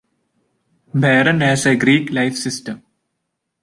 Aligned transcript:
Behrend 0.95 1.41
has 1.43 1.67
a 1.67 1.75
Greek 1.75 2.09
life 2.09 2.35
system. 2.35 2.81